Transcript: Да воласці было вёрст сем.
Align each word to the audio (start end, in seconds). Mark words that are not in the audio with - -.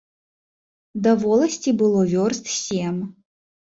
Да 1.07 1.11
воласці 1.23 1.69
было 1.85 2.01
вёрст 2.15 2.45
сем. 2.59 2.95